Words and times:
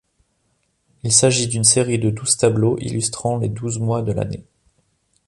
Il 1.03 1.11
s'agit 1.11 1.47
d'une 1.47 1.63
série 1.63 1.99
de 1.99 2.09
douze 2.09 2.35
tableaux 2.35 2.75
illustrant 2.79 3.37
les 3.37 3.49
douze 3.49 3.77
mois 3.77 4.01
de 4.01 4.11
l'année. 4.13 4.43